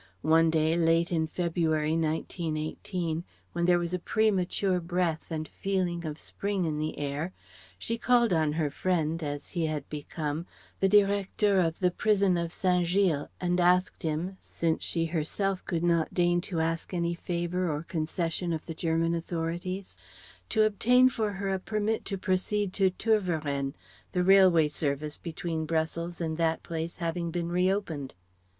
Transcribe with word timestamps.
One 0.23 0.49
day, 0.49 0.75
late 0.75 1.11
in 1.11 1.27
February, 1.27 1.91
1918, 1.91 3.23
when 3.53 3.65
there 3.65 3.77
was 3.77 3.93
a 3.93 3.99
premature 3.99 4.79
breath 4.79 5.27
and 5.29 5.47
feeling 5.47 6.05
of 6.07 6.17
Spring 6.17 6.65
in 6.65 6.79
the 6.79 6.97
air, 6.97 7.33
she 7.77 7.99
called 7.99 8.33
on 8.33 8.53
her 8.53 8.71
friend 8.71 9.21
as 9.21 9.49
he 9.49 9.67
had 9.67 9.87
become 9.89 10.47
the 10.79 10.89
Directeur 10.89 11.59
of 11.59 11.77
the 11.79 11.91
Prison 11.91 12.35
of 12.35 12.51
Saint 12.51 12.87
Gilles, 12.87 13.27
and 13.39 13.59
asked 13.59 14.01
him 14.01 14.37
since 14.41 14.83
she 14.83 15.05
herself 15.05 15.63
could 15.65 15.83
not 15.83 16.15
deign 16.15 16.41
to 16.49 16.59
ask 16.59 16.95
any 16.95 17.13
favour 17.13 17.69
or 17.71 17.83
concession 17.83 18.53
of 18.53 18.65
the 18.65 18.73
German 18.73 19.13
authorities 19.13 19.95
to 20.49 20.63
obtain 20.63 21.09
for 21.09 21.33
her 21.33 21.53
a 21.53 21.59
permit 21.59 22.05
to 22.05 22.17
proceed 22.17 22.73
to 22.73 22.89
Tervueren, 22.89 23.75
the 24.13 24.23
railway 24.23 24.67
service 24.67 25.19
between 25.19 25.67
Brussels 25.67 26.19
and 26.19 26.37
that 26.37 26.63
place 26.63 26.97
having 26.97 27.29
been 27.29 27.49
reopened. 27.49 28.15